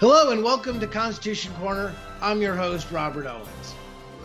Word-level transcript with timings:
Hello 0.00 0.32
and 0.32 0.42
welcome 0.42 0.80
to 0.80 0.88
Constitution 0.88 1.54
Corner. 1.54 1.94
I'm 2.20 2.42
your 2.42 2.56
host, 2.56 2.90
Robert 2.90 3.26
Owens. 3.26 3.74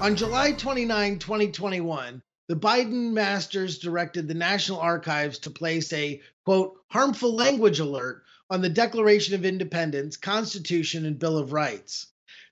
On 0.01 0.15
July 0.15 0.53
29, 0.53 1.19
2021, 1.19 2.23
the 2.47 2.55
Biden 2.55 3.11
masters 3.11 3.77
directed 3.77 4.27
the 4.27 4.33
National 4.33 4.79
Archives 4.79 5.37
to 5.39 5.51
place 5.51 5.93
a, 5.93 6.21
quote, 6.43 6.75
harmful 6.89 7.35
language 7.35 7.79
alert 7.79 8.23
on 8.49 8.61
the 8.61 8.69
Declaration 8.69 9.35
of 9.35 9.45
Independence, 9.45 10.17
Constitution, 10.17 11.05
and 11.05 11.19
Bill 11.19 11.37
of 11.37 11.53
Rights. 11.53 12.07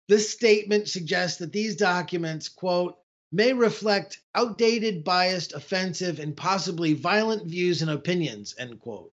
This 0.08 0.30
statement 0.30 0.88
suggests 0.88 1.40
that 1.40 1.52
these 1.52 1.76
documents, 1.76 2.50
quote, 2.50 3.00
may 3.32 3.52
reflect 3.52 4.22
outdated, 4.36 5.04
biased, 5.04 5.54
offensive, 5.54 6.20
and 6.20 6.38
possibly 6.38 6.94
violent 6.94 7.48
views 7.48 7.82
and 7.82 7.90
opinions, 7.90 8.54
end 8.60 8.80
quote. 8.80 9.12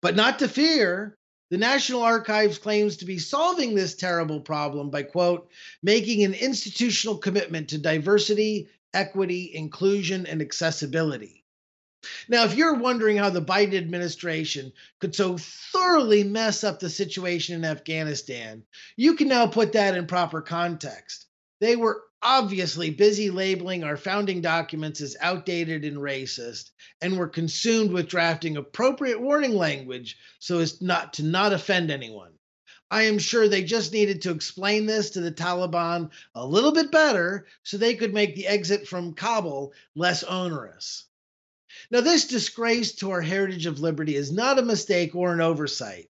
But 0.00 0.14
not 0.14 0.38
to 0.38 0.48
fear, 0.48 1.16
the 1.50 1.58
National 1.58 2.02
Archives 2.02 2.58
claims 2.58 2.96
to 2.96 3.04
be 3.04 3.18
solving 3.18 3.74
this 3.74 3.94
terrible 3.94 4.40
problem 4.40 4.88
by, 4.88 5.02
quote, 5.02 5.50
making 5.82 6.22
an 6.22 6.34
institutional 6.34 7.18
commitment 7.18 7.68
to 7.68 7.78
diversity, 7.78 8.68
equity, 8.94 9.50
inclusion, 9.54 10.26
and 10.26 10.40
accessibility. 10.40 11.44
Now, 12.28 12.44
if 12.44 12.54
you're 12.54 12.76
wondering 12.78 13.16
how 13.16 13.30
the 13.30 13.42
Biden 13.42 13.76
administration 13.76 14.72
could 15.00 15.14
so 15.14 15.36
thoroughly 15.38 16.24
mess 16.24 16.64
up 16.64 16.80
the 16.80 16.88
situation 16.88 17.56
in 17.56 17.64
Afghanistan, 17.64 18.62
you 18.96 19.14
can 19.14 19.28
now 19.28 19.46
put 19.46 19.72
that 19.72 19.96
in 19.96 20.06
proper 20.06 20.40
context. 20.40 21.26
They 21.60 21.76
were 21.76 22.02
obviously 22.22 22.90
busy 22.90 23.30
labeling 23.30 23.82
our 23.82 23.96
founding 23.96 24.40
documents 24.40 25.00
as 25.00 25.16
outdated 25.20 25.84
and 25.84 25.96
racist 25.96 26.70
and 27.00 27.18
were 27.18 27.28
consumed 27.28 27.92
with 27.92 28.08
drafting 28.08 28.56
appropriate 28.56 29.20
warning 29.20 29.54
language 29.54 30.18
so 30.38 30.58
as 30.58 30.82
not 30.82 31.14
to 31.14 31.22
not 31.22 31.52
offend 31.52 31.90
anyone. 31.90 32.32
I 32.90 33.04
am 33.04 33.18
sure 33.18 33.48
they 33.48 33.62
just 33.62 33.92
needed 33.92 34.22
to 34.22 34.32
explain 34.32 34.86
this 34.86 35.10
to 35.10 35.20
the 35.20 35.30
Taliban 35.30 36.10
a 36.34 36.44
little 36.44 36.72
bit 36.72 36.90
better 36.90 37.46
so 37.62 37.76
they 37.76 37.94
could 37.94 38.12
make 38.12 38.34
the 38.34 38.48
exit 38.48 38.88
from 38.88 39.14
Kabul 39.14 39.72
less 39.94 40.24
onerous. 40.24 41.04
Now, 41.90 42.00
this 42.00 42.26
disgrace 42.26 42.92
to 42.96 43.12
our 43.12 43.20
heritage 43.20 43.66
of 43.66 43.80
liberty 43.80 44.16
is 44.16 44.32
not 44.32 44.58
a 44.58 44.62
mistake 44.62 45.14
or 45.14 45.32
an 45.32 45.40
oversight. 45.40 46.09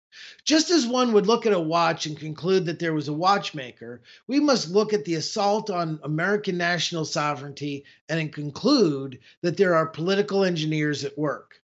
Just 0.43 0.71
as 0.71 0.87
one 0.87 1.13
would 1.13 1.27
look 1.27 1.45
at 1.45 1.53
a 1.53 1.59
watch 1.59 2.07
and 2.07 2.17
conclude 2.17 2.65
that 2.65 2.79
there 2.79 2.93
was 2.93 3.07
a 3.07 3.13
watchmaker, 3.13 4.01
we 4.27 4.39
must 4.39 4.71
look 4.71 4.91
at 4.91 5.05
the 5.05 5.13
assault 5.15 5.69
on 5.69 5.99
American 6.03 6.57
national 6.57 7.05
sovereignty 7.05 7.85
and 8.09 8.33
conclude 8.33 9.19
that 9.41 9.57
there 9.57 9.75
are 9.75 9.85
political 9.85 10.43
engineers 10.43 11.03
at 11.03 11.17
work. 11.17 11.61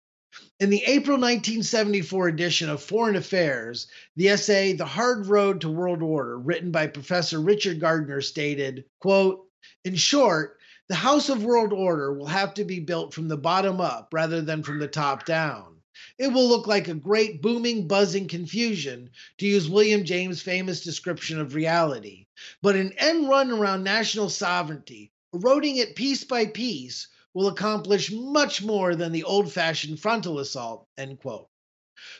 In 0.59 0.69
the 0.69 0.83
April 0.83 1.17
1974 1.17 2.27
edition 2.27 2.69
of 2.69 2.83
Foreign 2.83 3.15
Affairs, 3.15 3.87
the 4.17 4.27
essay 4.27 4.73
The 4.73 4.85
Hard 4.85 5.27
Road 5.27 5.61
to 5.61 5.69
World 5.69 6.01
Order, 6.01 6.37
written 6.37 6.71
by 6.71 6.87
Professor 6.87 7.39
Richard 7.39 7.79
Gardner, 7.79 8.19
stated, 8.19 8.83
quote, 8.99 9.47
In 9.85 9.95
short, 9.95 10.59
the 10.89 10.95
House 10.95 11.29
of 11.29 11.45
World 11.45 11.71
Order 11.71 12.13
will 12.13 12.27
have 12.27 12.53
to 12.55 12.65
be 12.65 12.81
built 12.81 13.13
from 13.13 13.29
the 13.29 13.37
bottom 13.37 13.79
up 13.79 14.09
rather 14.13 14.41
than 14.41 14.63
from 14.63 14.79
the 14.79 14.87
top 14.87 15.25
down. 15.25 15.74
It 16.17 16.27
will 16.27 16.47
look 16.47 16.67
like 16.67 16.87
a 16.87 16.93
great 16.93 17.41
booming, 17.41 17.87
buzzing 17.87 18.27
confusion, 18.27 19.09
to 19.37 19.47
use 19.47 19.69
William 19.69 20.03
James' 20.03 20.41
famous 20.41 20.81
description 20.81 21.39
of 21.39 21.55
reality. 21.55 22.27
But 22.61 22.75
an 22.75 22.93
end 22.97 23.29
run 23.29 23.51
around 23.51 23.83
national 23.83 24.29
sovereignty, 24.29 25.11
eroding 25.33 25.77
it 25.77 25.95
piece 25.95 26.23
by 26.23 26.47
piece, 26.47 27.07
will 27.33 27.47
accomplish 27.47 28.11
much 28.11 28.61
more 28.63 28.95
than 28.95 29.11
the 29.11 29.23
old 29.23 29.51
fashioned 29.51 29.99
frontal 29.99 30.39
assault. 30.39 30.87
End 30.97 31.19
quote. 31.19 31.47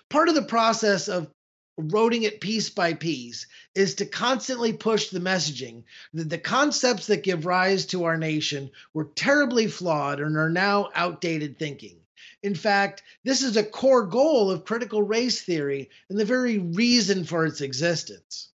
Part 0.10 0.30
of 0.30 0.36
the 0.36 0.42
process 0.42 1.08
of 1.08 1.30
eroding 1.78 2.24
it 2.24 2.40
piece 2.40 2.70
by 2.70 2.94
piece 2.94 3.48
is 3.74 3.96
to 3.96 4.06
constantly 4.06 4.72
push 4.72 5.10
the 5.10 5.20
messaging 5.20 5.84
that 6.14 6.30
the 6.30 6.38
concepts 6.38 7.08
that 7.08 7.24
give 7.24 7.46
rise 7.46 7.86
to 7.88 8.06
our 8.06 8.18
nation 8.18 8.72
were 8.94 9.10
terribly 9.16 9.68
flawed 9.68 10.20
and 10.22 10.38
are 10.38 10.50
now 10.50 10.90
outdated 10.96 11.60
thinking. 11.60 12.00
In 12.44 12.56
fact, 12.56 13.04
this 13.24 13.44
is 13.44 13.58
a 13.58 13.64
core 13.64 14.06
goal 14.06 14.52
of 14.52 14.66
critical 14.66 15.04
race 15.04 15.42
theory 15.42 15.90
and 16.10 16.20
the 16.20 16.26
very 16.26 16.60
reason 16.60 17.24
for 17.24 17.46
its 17.46 17.62
existence. 17.62 18.50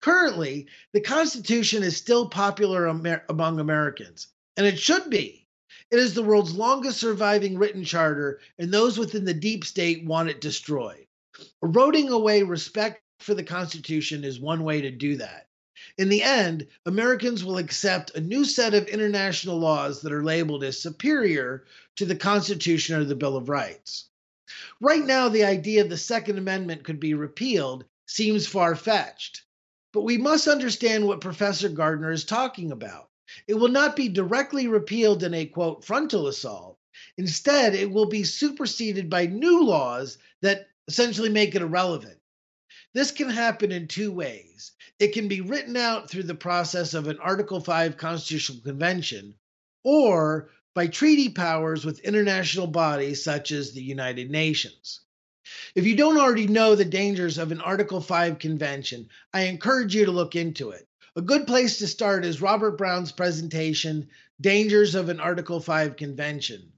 Currently, 0.00 0.66
the 0.92 1.00
Constitution 1.00 1.82
is 1.82 1.96
still 1.96 2.28
popular 2.28 2.88
Amer- 2.88 3.24
among 3.28 3.60
Americans, 3.60 4.28
and 4.56 4.66
it 4.66 4.78
should 4.78 5.10
be. 5.10 5.46
It 5.90 5.98
is 5.98 6.14
the 6.14 6.22
world's 6.22 6.54
longest 6.54 6.98
surviving 6.98 7.58
written 7.58 7.84
charter, 7.84 8.40
and 8.58 8.72
those 8.72 8.98
within 8.98 9.24
the 9.24 9.34
deep 9.34 9.64
state 9.64 10.04
want 10.04 10.28
it 10.28 10.40
destroyed. 10.40 11.06
Eroding 11.62 12.08
away 12.08 12.42
respect 12.42 13.02
for 13.20 13.34
the 13.34 13.44
Constitution 13.44 14.24
is 14.24 14.40
one 14.40 14.64
way 14.64 14.80
to 14.80 14.90
do 14.90 15.16
that. 15.16 15.48
In 15.98 16.08
the 16.08 16.22
end, 16.22 16.66
Americans 16.86 17.44
will 17.44 17.58
accept 17.58 18.14
a 18.14 18.20
new 18.20 18.44
set 18.44 18.74
of 18.74 18.88
international 18.88 19.58
laws 19.58 20.02
that 20.02 20.12
are 20.12 20.24
labeled 20.24 20.64
as 20.64 20.80
superior 20.80 21.64
to 21.96 22.04
the 22.04 22.16
Constitution 22.16 22.96
or 22.96 23.04
the 23.04 23.16
Bill 23.16 23.36
of 23.36 23.48
Rights. 23.48 24.08
Right 24.80 25.04
now, 25.04 25.28
the 25.28 25.44
idea 25.44 25.84
the 25.84 25.96
Second 25.96 26.38
Amendment 26.38 26.84
could 26.84 27.00
be 27.00 27.14
repealed 27.14 27.84
seems 28.06 28.46
far 28.46 28.76
fetched. 28.76 29.42
But 29.92 30.02
we 30.02 30.18
must 30.18 30.48
understand 30.48 31.06
what 31.06 31.20
Professor 31.20 31.68
Gardner 31.68 32.10
is 32.10 32.24
talking 32.24 32.72
about. 32.72 33.10
It 33.46 33.54
will 33.54 33.68
not 33.68 33.96
be 33.96 34.08
directly 34.08 34.68
repealed 34.68 35.22
in 35.22 35.34
a 35.34 35.46
quote 35.46 35.84
frontal 35.84 36.28
assault. 36.28 36.78
Instead, 37.16 37.74
it 37.74 37.90
will 37.90 38.06
be 38.06 38.24
superseded 38.24 39.08
by 39.08 39.26
new 39.26 39.62
laws 39.62 40.18
that 40.40 40.68
essentially 40.88 41.28
make 41.28 41.54
it 41.54 41.62
irrelevant. 41.62 42.18
This 42.94 43.10
can 43.10 43.30
happen 43.30 43.72
in 43.72 43.88
two 43.88 44.12
ways. 44.12 44.72
It 44.98 45.12
can 45.12 45.28
be 45.28 45.40
written 45.40 45.76
out 45.76 46.10
through 46.10 46.24
the 46.24 46.34
process 46.34 46.92
of 46.94 47.08
an 47.08 47.18
Article 47.18 47.60
5 47.60 47.96
constitutional 47.96 48.60
convention 48.62 49.34
or 49.82 50.50
by 50.74 50.86
treaty 50.86 51.30
powers 51.30 51.84
with 51.84 52.00
international 52.00 52.66
bodies 52.66 53.24
such 53.24 53.50
as 53.50 53.72
the 53.72 53.82
United 53.82 54.30
Nations. 54.30 55.00
If 55.74 55.86
you 55.86 55.96
don't 55.96 56.18
already 56.18 56.46
know 56.46 56.74
the 56.74 56.84
dangers 56.84 57.38
of 57.38 57.50
an 57.50 57.60
Article 57.60 58.00
5 58.00 58.38
convention, 58.38 59.08
I 59.32 59.42
encourage 59.42 59.94
you 59.94 60.04
to 60.04 60.12
look 60.12 60.36
into 60.36 60.70
it. 60.70 60.86
A 61.16 61.22
good 61.22 61.46
place 61.46 61.78
to 61.78 61.86
start 61.86 62.24
is 62.24 62.40
Robert 62.40 62.78
Brown's 62.78 63.12
presentation, 63.12 64.08
Dangers 64.40 64.94
of 64.94 65.08
an 65.08 65.20
Article 65.20 65.60
5 65.60 65.96
Convention. 65.96 66.72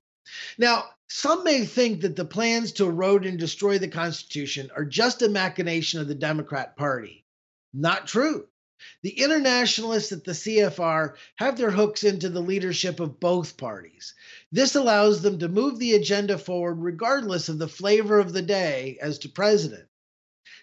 Now, 0.58 0.86
some 1.08 1.44
may 1.44 1.66
think 1.66 2.00
that 2.00 2.16
the 2.16 2.24
plans 2.24 2.72
to 2.72 2.86
erode 2.86 3.26
and 3.26 3.38
destroy 3.38 3.78
the 3.78 3.88
Constitution 3.88 4.70
are 4.74 4.84
just 4.84 5.22
a 5.22 5.28
machination 5.28 6.00
of 6.00 6.08
the 6.08 6.14
Democrat 6.14 6.76
Party. 6.76 7.24
Not 7.72 8.06
true. 8.06 8.48
The 9.02 9.18
internationalists 9.20 10.12
at 10.12 10.24
the 10.24 10.32
CFR 10.32 11.14
have 11.36 11.56
their 11.56 11.70
hooks 11.70 12.04
into 12.04 12.28
the 12.28 12.40
leadership 12.40 13.00
of 13.00 13.20
both 13.20 13.56
parties. 13.56 14.14
This 14.52 14.74
allows 14.74 15.22
them 15.22 15.38
to 15.38 15.48
move 15.48 15.78
the 15.78 15.94
agenda 15.94 16.36
forward 16.38 16.82
regardless 16.82 17.48
of 17.48 17.58
the 17.58 17.68
flavor 17.68 18.18
of 18.18 18.32
the 18.32 18.42
day 18.42 18.98
as 19.00 19.18
to 19.20 19.28
president. 19.28 19.88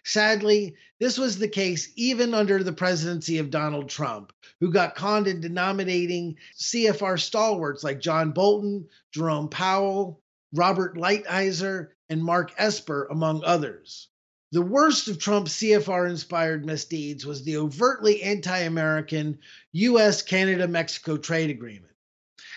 Sadly, 0.04 0.76
this 1.00 1.18
was 1.18 1.38
the 1.38 1.48
case 1.48 1.92
even 1.96 2.34
under 2.34 2.64
the 2.64 2.74
presidency 2.74 3.38
of 3.38 3.52
Donald 3.52 3.90
Trump, 3.90 4.34
who 4.60 4.72
got 4.72 4.96
conned 4.96 5.28
into 5.28 5.50
nominating 5.50 6.38
CFR 6.58 7.20
stalwarts 7.20 7.84
like 7.84 8.00
John 8.00 8.32
Bolton, 8.32 8.88
Jerome 9.12 9.50
Powell, 9.50 10.22
Robert 10.54 10.98
Lighthizer, 10.98 11.90
and 12.10 12.24
Mark 12.24 12.52
Esper, 12.58 13.08
among 13.12 13.44
others. 13.44 14.10
The 14.52 14.62
worst 14.62 15.08
of 15.08 15.18
Trump's 15.18 15.56
CFR 15.58 16.10
inspired 16.10 16.66
misdeeds 16.66 17.26
was 17.26 17.44
the 17.44 17.58
overtly 17.58 18.22
anti 18.22 18.58
American 18.60 19.40
US 19.72 20.22
Canada 20.22 20.68
Mexico 20.68 21.16
trade 21.16 21.50
agreement. 21.50 21.91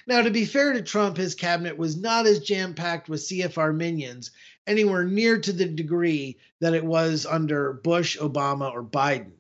Now, 0.06 0.20
to 0.20 0.30
be 0.30 0.44
fair 0.44 0.72
to 0.72 0.82
Trump, 0.82 1.16
his 1.16 1.34
cabinet 1.34 1.78
was 1.78 1.96
not 1.96 2.26
as 2.26 2.40
jam 2.40 2.74
packed 2.74 3.08
with 3.08 3.22
CFR 3.22 3.74
minions 3.74 4.30
anywhere 4.66 5.04
near 5.04 5.38
to 5.38 5.52
the 5.52 5.64
degree 5.64 6.36
that 6.60 6.74
it 6.74 6.84
was 6.84 7.24
under 7.24 7.72
Bush, 7.72 8.18
Obama, 8.18 8.70
or 8.70 8.84
Biden. 8.84 9.32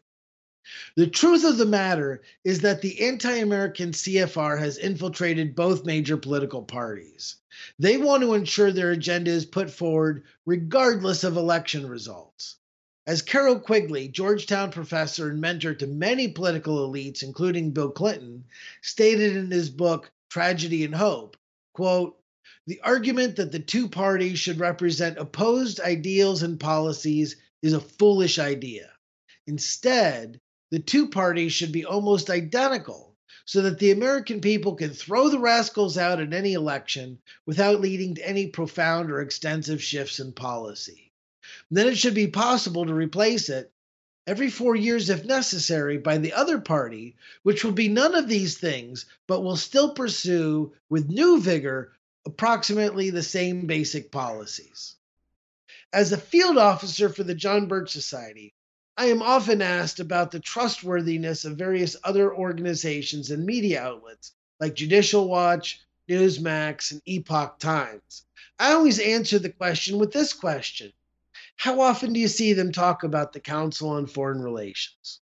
The 0.96 1.06
truth 1.06 1.44
of 1.44 1.58
the 1.58 1.66
matter 1.66 2.22
is 2.44 2.60
that 2.60 2.80
the 2.80 3.02
anti 3.02 3.36
American 3.36 3.90
CFR 3.90 4.58
has 4.58 4.78
infiltrated 4.78 5.54
both 5.54 5.84
major 5.84 6.16
political 6.16 6.62
parties. 6.62 7.36
They 7.78 7.98
want 7.98 8.22
to 8.22 8.32
ensure 8.32 8.72
their 8.72 8.92
agenda 8.92 9.30
is 9.30 9.44
put 9.44 9.70
forward 9.70 10.24
regardless 10.46 11.22
of 11.24 11.36
election 11.36 11.86
results. 11.86 12.56
As 13.06 13.20
Carroll 13.20 13.60
Quigley, 13.60 14.08
Georgetown 14.08 14.70
professor 14.70 15.28
and 15.28 15.38
mentor 15.38 15.74
to 15.74 15.86
many 15.86 16.28
political 16.28 16.90
elites, 16.90 17.22
including 17.22 17.72
Bill 17.72 17.90
Clinton, 17.90 18.44
stated 18.80 19.36
in 19.36 19.50
his 19.50 19.68
book 19.68 20.10
Tragedy 20.34 20.82
and 20.84 20.96
Hope, 20.96 21.36
quote, 21.74 22.18
the 22.66 22.80
argument 22.80 23.36
that 23.36 23.52
the 23.52 23.60
two 23.60 23.88
parties 23.88 24.36
should 24.36 24.58
represent 24.58 25.16
opposed 25.16 25.78
ideals 25.78 26.42
and 26.42 26.58
policies 26.58 27.36
is 27.62 27.72
a 27.72 27.80
foolish 27.80 28.40
idea. 28.40 28.90
Instead, 29.46 30.40
the 30.72 30.80
two 30.80 31.08
parties 31.08 31.52
should 31.52 31.70
be 31.70 31.84
almost 31.84 32.30
identical 32.30 33.14
so 33.44 33.62
that 33.62 33.78
the 33.78 33.92
American 33.92 34.40
people 34.40 34.74
can 34.74 34.90
throw 34.90 35.28
the 35.28 35.38
rascals 35.38 35.96
out 35.96 36.18
in 36.18 36.34
any 36.34 36.54
election 36.54 37.20
without 37.46 37.80
leading 37.80 38.16
to 38.16 38.28
any 38.28 38.48
profound 38.48 39.12
or 39.12 39.20
extensive 39.20 39.80
shifts 39.80 40.18
in 40.18 40.32
policy. 40.32 41.12
then 41.70 41.86
it 41.86 41.96
should 41.96 42.14
be 42.14 42.26
possible 42.26 42.84
to 42.84 42.92
replace 42.92 43.48
it 43.48 43.70
every 44.26 44.48
four 44.48 44.74
years 44.74 45.10
if 45.10 45.24
necessary 45.24 45.98
by 45.98 46.16
the 46.18 46.32
other 46.32 46.58
party, 46.58 47.14
which 47.42 47.62
will 47.62 47.72
be 47.72 47.88
none 47.88 48.14
of 48.14 48.28
these 48.28 48.56
things, 48.56 49.06
but 49.26 49.42
will 49.42 49.56
still 49.56 49.92
pursue 49.92 50.72
with 50.88 51.08
new 51.08 51.40
vigor 51.40 51.92
approximately 52.26 53.10
the 53.10 53.22
same 53.22 53.66
basic 53.66 54.10
policies. 54.10 54.96
As 55.92 56.10
a 56.10 56.18
field 56.18 56.56
officer 56.56 57.08
for 57.08 57.22
the 57.22 57.34
John 57.34 57.66
Birch 57.66 57.90
Society, 57.90 58.54
I 58.96 59.06
am 59.06 59.22
often 59.22 59.60
asked 59.60 60.00
about 60.00 60.30
the 60.30 60.40
trustworthiness 60.40 61.44
of 61.44 61.58
various 61.58 61.96
other 62.02 62.34
organizations 62.34 63.30
and 63.30 63.44
media 63.44 63.82
outlets 63.82 64.32
like 64.60 64.74
Judicial 64.74 65.28
Watch, 65.28 65.80
Newsmax, 66.08 66.92
and 66.92 67.02
Epoch 67.06 67.58
Times. 67.58 68.24
I 68.58 68.72
always 68.72 69.00
answer 69.00 69.38
the 69.38 69.50
question 69.50 69.98
with 69.98 70.12
this 70.12 70.32
question 70.32 70.92
How 71.56 71.80
often 71.80 72.12
do 72.12 72.20
you 72.20 72.28
see 72.28 72.52
them 72.52 72.72
talk 72.72 73.04
about 73.04 73.32
the 73.32 73.40
Council 73.40 73.90
on 73.90 74.06
Foreign 74.06 74.40
Relations? 74.40 75.20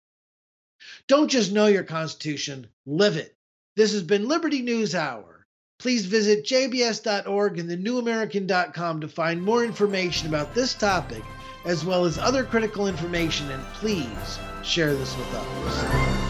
Don't 1.07 1.29
just 1.29 1.53
know 1.53 1.67
your 1.67 1.85
Constitution, 1.85 2.69
live 2.87 3.17
it. 3.17 3.37
This 3.77 3.93
has 3.93 4.03
been 4.03 4.29
Liberty 4.29 4.63
News 4.63 4.95
Hour. 4.95 5.47
Please 5.79 6.05
visit 6.07 6.45
jbs.org 6.45 7.59
and 7.59 7.71
thenewamerican.com 7.71 9.01
to 9.01 9.09
find 9.09 9.43
more 9.43 9.65
information 9.65 10.29
about 10.29 10.55
this 10.55 10.75
topic, 10.75 11.23
as 11.65 11.85
well 11.85 12.05
as 12.05 12.19
other 12.19 12.45
critical 12.45 12.87
information, 12.87 13.51
and 13.51 13.63
please 13.75 14.39
share 14.63 14.95
this 14.95 15.17
with 15.17 15.35
others. 15.35 16.30